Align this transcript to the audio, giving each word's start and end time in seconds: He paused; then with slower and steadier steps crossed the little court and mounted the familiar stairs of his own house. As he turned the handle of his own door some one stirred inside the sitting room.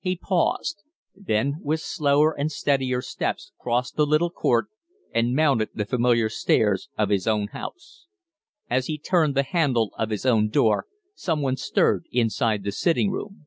He 0.00 0.16
paused; 0.16 0.82
then 1.14 1.60
with 1.62 1.78
slower 1.78 2.36
and 2.36 2.50
steadier 2.50 3.00
steps 3.00 3.52
crossed 3.60 3.94
the 3.94 4.04
little 4.04 4.28
court 4.28 4.66
and 5.14 5.32
mounted 5.32 5.68
the 5.74 5.84
familiar 5.84 6.28
stairs 6.28 6.88
of 6.98 7.08
his 7.10 7.28
own 7.28 7.46
house. 7.52 8.06
As 8.68 8.88
he 8.88 8.98
turned 8.98 9.36
the 9.36 9.44
handle 9.44 9.94
of 9.96 10.10
his 10.10 10.26
own 10.26 10.48
door 10.48 10.86
some 11.14 11.40
one 11.40 11.56
stirred 11.56 12.06
inside 12.10 12.64
the 12.64 12.72
sitting 12.72 13.12
room. 13.12 13.46